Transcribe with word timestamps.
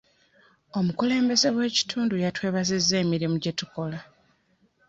Omukulembeze 0.77 1.47
w'ekitundu 1.55 2.15
yatwebazizza 2.23 2.95
emirimu 3.03 3.35
gye 3.43 3.53
tukola. 3.59 3.99